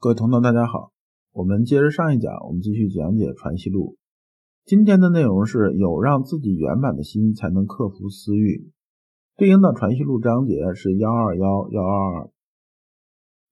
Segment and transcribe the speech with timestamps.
[0.00, 0.92] 各位同道，大家好。
[1.32, 3.96] 我们接着上一讲，我们继续讲解《传习录》。
[4.64, 8.70] 今天的内容是有让自己圆满的心，才能克服私欲。
[9.36, 12.30] 对应的《传习录》章节是幺二幺幺二二。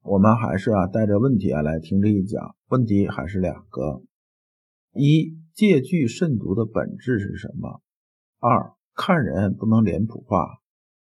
[0.04, 2.54] 我们还是啊带着问题啊来听这一讲。
[2.68, 4.04] 问题还是两个：
[4.92, 7.80] 一、借据慎独的本质是什么？
[8.38, 10.46] 二、看人不能脸谱化，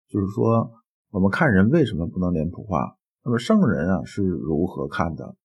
[0.07, 0.71] 就是说
[1.11, 2.95] 我们看人为什么不能脸谱化？
[3.25, 5.35] 那么圣人啊是如何看的？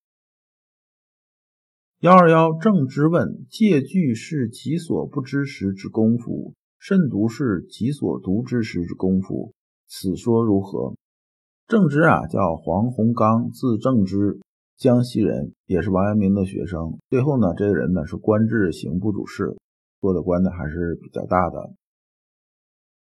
[2.00, 9.54] 幺二幺正之问：借据是己所不知时之功夫，慎独是己所读之时之功夫，
[9.86, 10.94] 此说如何？
[11.66, 14.40] 正之啊叫黄洪刚，字正之，
[14.76, 16.98] 江西人，也是王阳明的学生。
[17.08, 19.56] 最后呢，这个人呢是官至刑部主事，
[20.02, 21.72] 做的官呢还是比较大的。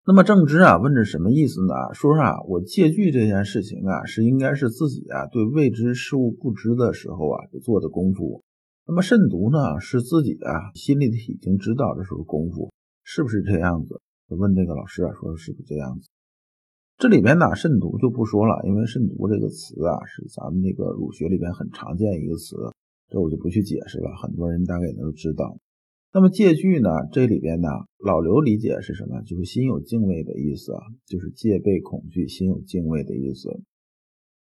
[0.09, 1.75] 那么正知啊，问这什么意思呢？
[1.93, 8.43] 说啊，我借据这件事情啊，是应该是自己啊对未知事物不知的时候啊就做的功夫。
[8.87, 12.73] 那么慎独呢，是自己啊心里已经知道的时候功夫，
[13.05, 14.01] 是不是这样子？
[14.31, 16.09] 就问这个老师啊，说是不是这样子？
[16.97, 22.57] 这里边呢，慎独就不说了，因为慎独这个词啊，是咱们那个儒学里边很常见一个词，
[23.11, 25.59] 这我就不去解释了，很多人大概也都知道。
[26.19, 26.91] 那么借据呢？
[27.13, 27.69] 这里边呢，
[28.05, 29.23] 老刘理解是什么？
[29.23, 33.49] 就是心有敬畏的意思啊，就是戒备恐惧，心有敬畏的意思。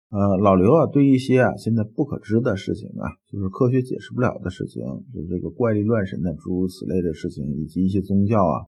[0.09, 4.83] 呃，老刘啊，对一些啊现在不可知的事情啊，就是科学解释不了的事情，
[5.13, 8.67] 就是这个怪力乱神的诸如此类的事情，以及一些宗教啊，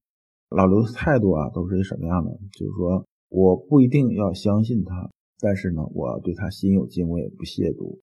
[0.50, 2.31] 老刘的态度啊，都是一什么样的？
[2.58, 8.00] 就是说，我不一定要相信他，但是呢，我对他心有敬畏，不亵渎。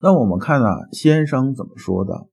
[0.00, 2.28] 那我们看啊，先生怎么说的？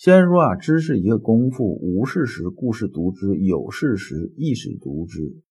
[0.00, 5.42] 先说啊，知是一个功夫，无事时故是独之，有事时亦是独之。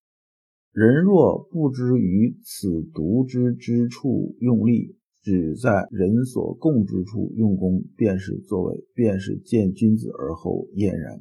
[0.72, 11.20] 人若不知于此独之之处用力，只在人所共之处用功，便是作为，便是见君子而后厌然。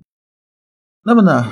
[1.04, 1.44] 那么呢，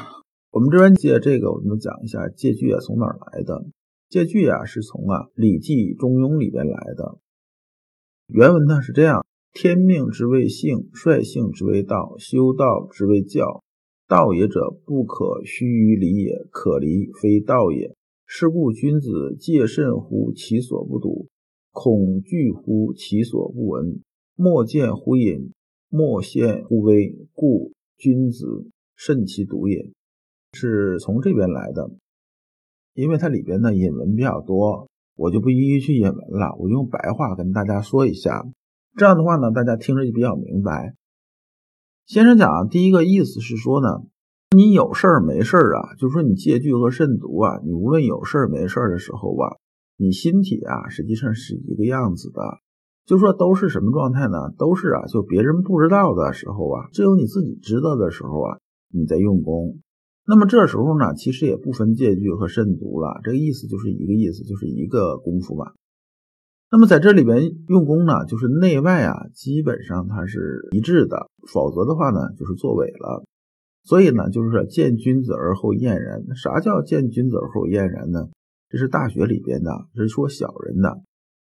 [0.50, 3.68] 我们这边借这个，我们讲一下借据啊从哪儿来的？
[4.10, 7.20] 借据啊是从啊《礼记·中庸》里边来的。
[8.26, 9.24] 原文呢是这样。
[9.60, 13.64] 天命之谓性，率性之谓道，修道之谓教。
[14.08, 17.96] 道也者，不可须臾离也，可离非道也。
[18.28, 21.26] 是故君子戒慎乎其所不睹，
[21.72, 24.00] 恐惧乎其所不闻。
[24.36, 25.52] 莫见乎隐，
[25.90, 29.90] 莫见乎微，故君子慎其独也。
[30.54, 31.90] 是从这边来的，
[32.94, 38.48] 因为它里边的引文比较多，我就不一一去引文了，我用白话跟大家说一下。
[38.98, 40.96] 这样的话呢，大家听着就比较明白。
[42.08, 44.02] 先生讲，第一个意思是说呢，
[44.56, 49.58] 你有事儿没事儿啊，就说你借据和慎独啊，你无论有事儿没事儿的时候吧，
[49.98, 52.42] 你心体啊实际上是一个样子的。
[53.06, 54.52] 就说都是什么状态呢？
[54.58, 58.58] 都是啊，就别人不知道的时候啊，只有你自己知道的时候啊，
[58.92, 59.78] 你在用功。
[60.26, 65.76] 那么这时候呢，其实也不分借据和慎独了，这个意思就是一个意思，就是一个功夫吧。
[66.70, 73.24] 那么在这里边用功呢，就是内外啊，基本上它是一致的，否则的话呢，就是作伪了。
[73.84, 76.22] 所以呢，就是说见君子而后厌然。
[76.36, 78.28] 啥叫见君子而后厌然呢？
[78.68, 81.02] 这是大学里边的，是说小人的。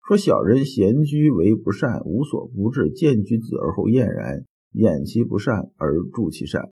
[0.08, 6.70] 说小人闲居为不善，无所不至，见君子而后厌然，掩其不善而助其善。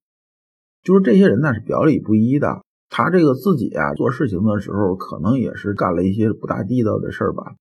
[0.82, 2.62] 就是这些人呢，是表里不一的。
[2.88, 7.54] 他这个自己啊，做事情的时候，可能也是干了一些不大地道的事儿吧。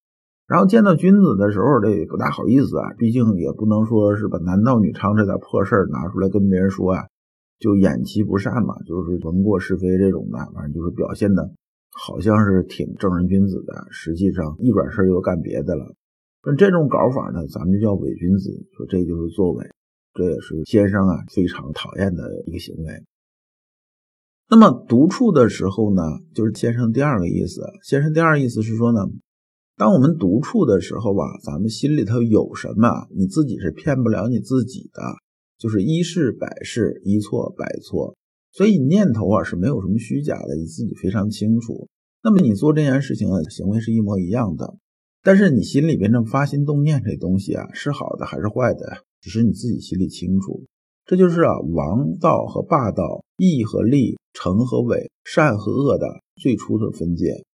[0.49, 7.05] 然后见到君子的时候，这也不大好意思啊，毕竟也不能说是把男盗女娼这点破事儿拿出来跟别人说啊，
[7.59, 11.53] 就掩其不善嘛，就是闻过是非这种的，反正就是表现的
[11.91, 15.93] 好像是挺正人君子的，实际上一转身又干别的了。
[16.43, 19.69] 那这种搞法呢，咱们就叫伪君子，说这就是作伪，
[20.15, 23.03] 这也是先生啊非常讨厌的一个行为。
[24.49, 26.01] 那么独处的时候呢，
[26.33, 29.01] 就是先生第二个意思，先生第二个意思是说呢。
[29.79, 35.01] 当我们独处的时候吧，咱们心里头有什么，你自己是骗不了你自己的，
[35.57, 38.18] 就是一是百是，一错百错，
[38.51, 41.88] 所以念头啊是没有什么虚假的，你自己非常清楚。
[42.21, 44.75] 那么你做这件事情啊，行为是一模一样的，
[45.24, 49.06] 但是你心里边这发心动念这东西啊，是好的还是坏的？
[49.21, 50.65] 只是你自己心里清楚。
[51.06, 56.06] 这就是啊，王道和霸道，义和利，诚和伪，善和恶的
[56.36, 57.45] 最初的分界。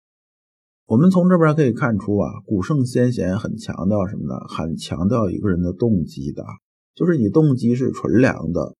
[0.87, 4.35] 我们从这边可以看出啊，古圣先贤很强调什么呢？
[4.47, 6.45] 很强调一个人的动机的，
[6.93, 8.75] 就是你动机是纯良的，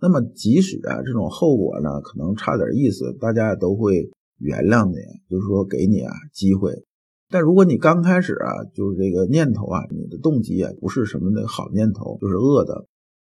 [0.00, 4.96] 那么即使啊这种后果呢可能差点意思，大家也都会原谅你，
[5.28, 6.72] 就是说给你啊机会。
[7.28, 12.86] 但如果你刚开始啊，就是这个念头啊，你的动机啊不是什么的好念头，就是恶的，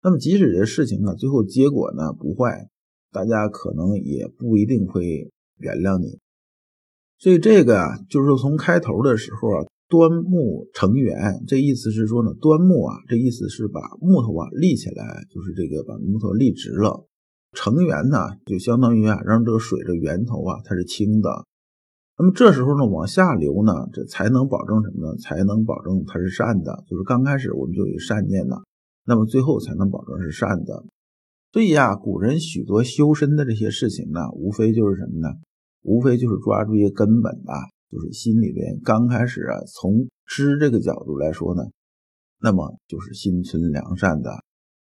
[0.04, 2.68] 那么即使这事情啊最后结果呢不坏，
[3.14, 6.20] 大家可能也不一定会原谅你。
[7.20, 17.06] 所以这个啊，就是从开头的时候啊，端木成圆，这意思是说呢，端木啊，这意思是把木头啊立起来，就是这个把木头立直了。
[17.52, 21.44] 成圆呢，就相当于啊，让这个水的源头啊它是清的。
[22.18, 25.18] 那么这时候呢，往下流呢，这才能保证什么呢？
[25.18, 26.86] 才能保证它是善的。
[26.88, 28.58] 就是刚开始我们就有善念呢，
[29.06, 30.86] 那么最后才能保证是善的。
[31.52, 35.30] 所以呀，古人许多修身的这些事情呢，无非就是什么呢？
[35.82, 37.54] 无非就是抓住一个根本吧，
[37.90, 41.64] 就是心里边刚开始啊，从知这个角度来说呢，
[42.40, 44.30] 那么就是心存良善的，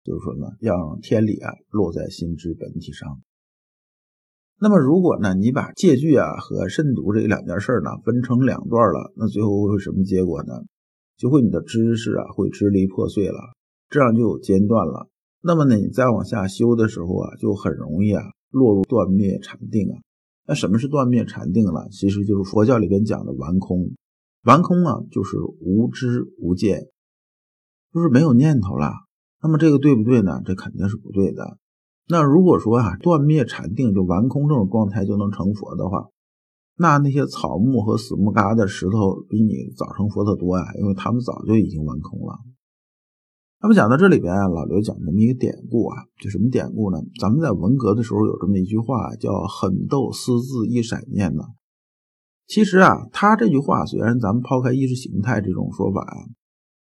[0.04, 3.20] 就是说呢，要让天理啊落在心之本体上。
[4.58, 10.52] 那么如果呢，你把戒惧啊和慎独这两件事呢分成两段了，那最后会什么结果呢？
[11.16, 13.38] 就会你的知识啊会支离破碎了，
[13.88, 15.08] 这样就有间断了。
[15.42, 19.96] 那么呢，你再往下修的时候啊，就很容易啊落入断灭禅定啊。
[20.50, 21.86] 那什么是断灭禅定了？
[21.92, 23.92] 其实就是佛教里边讲的完空。
[24.42, 26.88] 完空啊，就是无知无见，
[27.94, 28.90] 就是没有念头了。
[29.40, 30.42] 那么这个对不对呢？
[30.44, 31.56] 这肯定是不对的。
[32.08, 36.08] 那如果说啊，断灭禅定就完空这种状态就能成佛的话，
[36.76, 42.40] 那那些草木和死木疙瘩、石头比你早成佛的多呀，因为他们早就已经完空了。
[43.62, 46.96] 那么讲到这里边啊，老刘讲这么一个典故啊，就什么典故呢？
[47.20, 51.42] 咱们在文革的时候有这么一句话，叫“狠斗私自一闪念”呢。
[52.46, 56.16] 其实啊，他这句话虽然咱们抛开意识形态这种说法啊，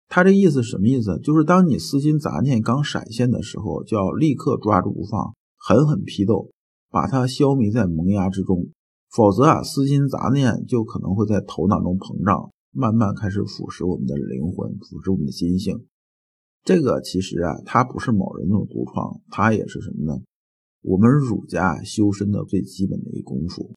[0.09, 1.21] 他这意思什么意思？
[1.23, 6.51] 就是当你私心杂念刚闪现的时候，就要立刻抓住不放，狠狠批斗，
[6.91, 8.69] 把它消弭在萌芽之中，
[9.11, 15.85] 否则啊，私心杂念就可能会在头脑中膨胀，慢慢开始腐蚀我们的灵魂，腐蚀我们的心性。
[16.65, 20.23] 这个其实啊，它不是某人那种独创，它也是什么呢？
[20.83, 23.73] 我们儒家修身的最基本的一功夫。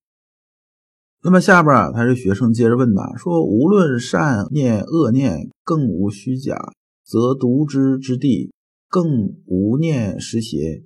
[1.22, 6.56] 那么下边啊，他这学生接着问呐，说无论善念恶念，更无虚假，
[7.04, 8.54] 则独知之地，
[8.88, 10.84] 更无念实邪。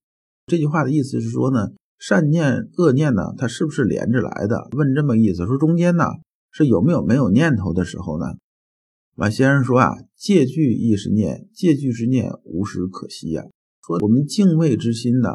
[0.48, 4.70] 这句话的意思是说呢，善念恶念呢，它是不是连着来的？
[4.72, 6.06] 问这么意思，说中间呢
[6.52, 8.26] 是有没有没有念头的时候呢？
[9.22, 13.44] 马先生说啊，戒惧亦是念，戒惧之念无时可息呀。
[13.86, 15.30] 说我们敬畏之心呢，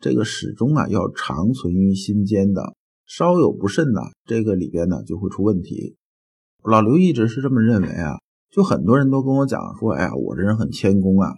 [0.00, 2.74] 这个始终啊要长存于心间的，
[3.06, 5.94] 稍有不慎呢，这个里边呢就会出问题。
[6.64, 8.18] 老刘一直是这么认为啊，
[8.50, 11.30] 就很多人都跟我讲说，哎呀，我这人很谦恭啊，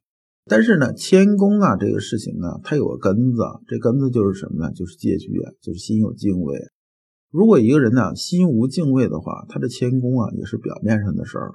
[0.46, 4.72] 但是呢，谦恭啊这个事情呢，它有个根子，这根子就是什么呢？
[4.72, 6.58] 就是戒惧啊，就是心有敬畏。
[7.30, 11.52] 如果一个人呢心无敬畏的话，他的谦恭啊也是表面上的事儿。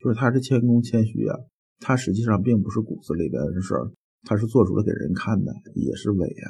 [0.00, 1.36] 就是他是谦恭谦虚啊，
[1.78, 3.92] 他实际上并不是骨子里边的事儿，
[4.22, 6.48] 他是做出来给人看的，也是伪啊。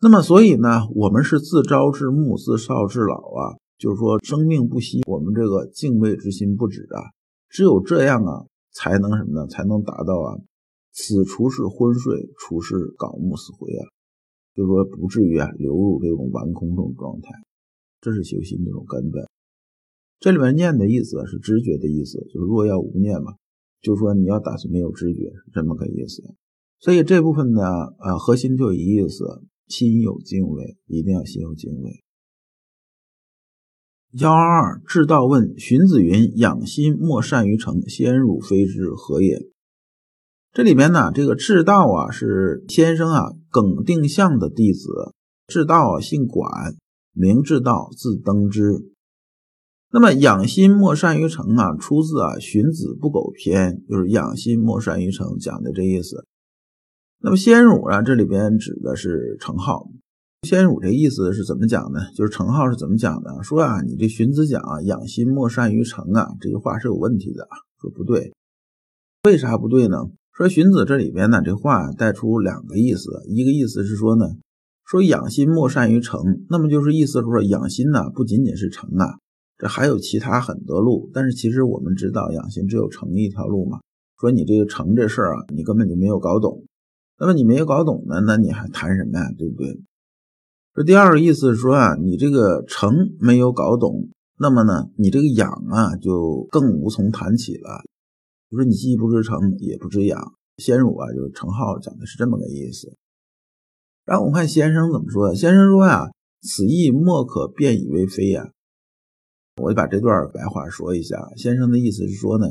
[0.00, 7.14] 那么所以呢，我们是自朝至暮，自少至老啊，就是说生命不息，我们这个敬畏之心不止啊。
[7.48, 9.46] 只有这样啊，才能什么呢？
[9.46, 10.36] 才能达到啊，
[10.92, 13.86] 此处是昏睡，处是槁木死灰啊，
[14.56, 17.30] 就是说不至于啊流入这种完空这种状态，
[18.00, 19.24] 这是修心这种根本。
[20.20, 23.34] 这里面念的意思是知觉的意思，就是若要无念嘛，
[23.82, 26.22] 就是说你要打算没有知觉，这么个意思。
[26.80, 27.62] 所以这部分呢，
[27.98, 32.02] 呃，核心就一意思，心有敬畏，一定要心有敬畏。
[34.12, 39.48] 幺二二智道问荀子云：“养心莫善于诚，先汝非之何也？”
[40.54, 45.12] 这里面呢，这个智道啊，是先生啊耿定向的弟子。
[45.48, 46.76] 智道啊姓管，
[47.12, 48.93] 名智道，字登之。
[49.94, 56.26] 那么养心莫善于诚啊，出自啊《荀子不苟篇》，就是养心莫善于诚讲的这意思。
[57.20, 59.88] 那么先儒啊，这里边指的是程颢。
[60.42, 62.00] 先儒这意思是怎么讲呢？
[62.16, 63.40] 就是程颢是怎么讲的？
[63.44, 67.46] 说啊，你这荀子讲啊，养心莫善于诚啊，这句话是有问题的，
[67.80, 68.32] 说不对。
[69.28, 69.98] 为啥不对呢？
[70.32, 74.26] 说荀子这里边呢，这话带出两个意思，一个意思是说呢，
[74.84, 79.18] 说养心莫善于诚，那么就是意思说养心呢，不仅仅是诚啊。
[79.56, 83.80] 这还有其他很多路，但是其实我们知道养心只有诚一条路嘛。
[84.18, 86.64] 说你这个诚这事儿啊，你根本就没有搞懂。
[87.18, 89.30] 那么你没有搞懂呢，那你还谈什么呀？
[89.38, 89.80] 对不对？
[90.74, 94.08] 这第二个意思是说啊，你这个诚没有搞懂，
[94.38, 97.82] 那么呢，你这个养啊就更无从谈起了。
[98.50, 100.34] 就说你既不知诚，也不知养。
[100.56, 102.96] 先儒啊，就是程颢讲的是这么个意思。
[104.04, 105.34] 然后我们看先生怎么说？
[105.34, 106.10] 先生说呀，
[106.42, 108.50] 此意莫可变以为非呀。
[109.62, 111.16] 我就把这段白话说一下。
[111.36, 112.46] 先生的意思是说呢，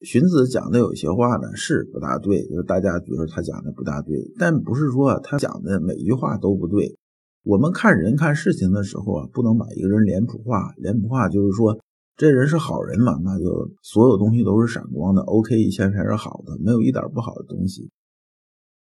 [0.00, 6.96] 荀子讲的有些话呢是不大对，就是大家觉得他讲的不大对，但不是说他讲的每一句话都不对。
[7.44, 10.72] 我们看人看事情的时候啊，不能把一个人脸谱化。
[10.78, 11.78] 脸谱化就是说，
[12.16, 17.90] 这人是好人嘛，那就所有东西都是闪光的，OK，一切全是好的，没有一点不好的东西。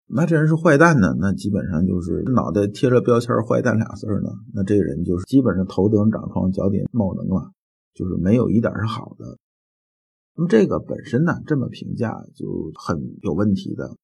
[0.07, 1.15] 那这人是坏蛋呢？
[1.19, 4.29] 那基本上就是脑袋贴着标签“坏蛋”俩字儿呢。
[4.53, 7.51] 那这人就是基本上头顶长疮，脚底冒脓了，
[7.95, 9.39] 就是没有一点是好的。
[10.35, 13.95] 那么这个本身呢，这么评价就很有问题的。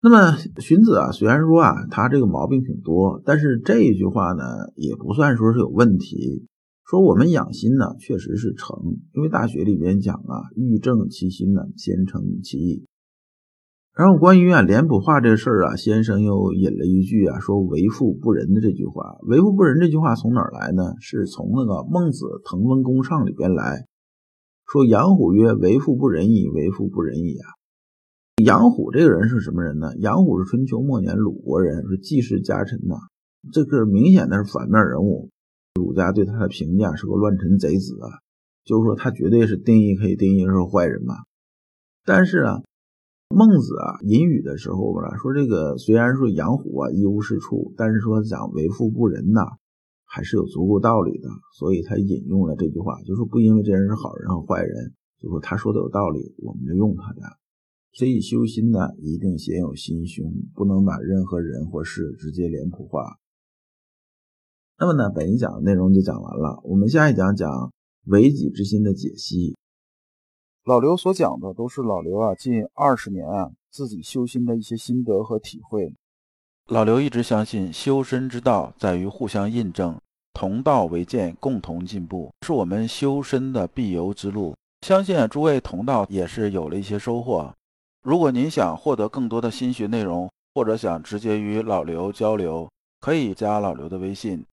[0.00, 4.42] 那么荀子啊，虽然说啊，他这个毛病挺多，但是这一句话呢，
[4.74, 6.48] 也不算说是有问题。
[6.84, 12.86] 说我们养心呢，确实是成，因为《大学》里边讲啊，欲正其心呢，先成其意。
[13.94, 19.18] 然后关于啊脸谱化这事儿啊，先生又引了一句啊，说为富不仁的这句话。
[19.28, 20.94] 为富不仁这句话从哪儿来呢？
[20.98, 23.84] 是从那个《孟子·滕文公上》里边来
[24.64, 24.86] 说。
[24.86, 27.44] 杨虎曰：“为富不仁矣，为富不仁矣啊！”
[28.42, 29.92] 杨虎这个人是什么人呢？
[29.98, 32.94] 杨虎是春秋末年鲁国人，是季氏家臣呐。
[33.52, 35.28] 这个明显的是反面人物。
[35.74, 38.08] 儒家对他的评价是个乱臣贼子啊，
[38.64, 41.14] 就是说他绝对是定义可以定义是坏人嘛。
[42.06, 42.62] 但是啊。
[43.32, 49.40] 孟子啊，隐语的时候吧，说这个虽然说养虎啊一无是处，但是说讲为富不仁呐，
[50.04, 51.28] 还是有足够道理的。
[51.58, 57.20] 所以他引用了这句话，就说不因为这人是好人和坏人，就说他说的有道理，我们就用他的。
[57.92, 63.18] 所以修心呢，一定先有心胸，不能把任何人或事直接脸谱化。
[64.78, 67.72] 那么呢，本一讲的内容就讲完了，我们下一讲讲
[68.06, 69.54] 为己之心的解析。
[70.64, 75.92] 老刘所讲的都是老刘啊近二十年啊自己修心的一些心得和体会。
[76.68, 79.98] 老刘一直相信修身之道在于互相印证，
[80.32, 84.54] 同道为鉴，共同进步，是我们修身的必由之路。
[84.86, 87.52] 相信诸位同道也是有了一些收获。
[88.04, 94.44] 如果您想获得更多的心学内容，或者想直接与老刘交流，可以加老刘的微信。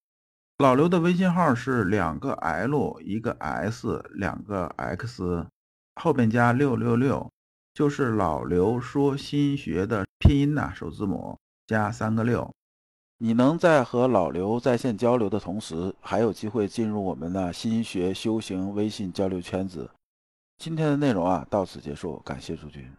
[0.57, 5.45] 老刘的微信号是两个 L 一个 S 两个 X。
[6.01, 7.29] 后边加六六六，
[7.73, 11.37] 就是老刘说新学的拼音呐，首字母
[11.67, 12.49] 加三个六。
[13.17, 19.89] 你能在和老刘在线交流的同时，还有机会进入我们的新学修行微信交流圈子。
[20.57, 22.89] 今天的内容啊，到此结束，感谢诸君。